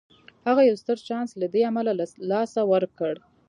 هغه 0.47 0.61
يو 0.69 0.75
ستر 0.81 0.97
چانس 1.07 1.29
له 1.41 1.47
دې 1.53 1.61
امله 1.69 1.93
له 1.99 2.05
لاسه 2.31 2.61
ورکړ. 2.71 3.13